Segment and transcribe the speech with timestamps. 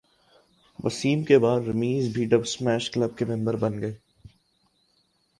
[0.79, 3.93] وسیم کے بعد رمیز بھی ڈب اسمیش کلب کے ممبر بن گئے